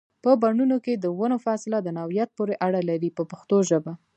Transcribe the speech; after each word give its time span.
په 0.23 0.31
بڼونو 0.41 0.77
کې 0.85 0.93
د 0.95 1.05
ونو 1.17 1.37
فاصله 1.45 1.77
د 1.81 1.87
نوعیت 1.97 2.29
پورې 2.37 2.53
اړه 2.65 2.79
لري 2.89 3.09
په 3.17 3.23
پښتو 3.31 3.57
ژبه. 3.69 3.93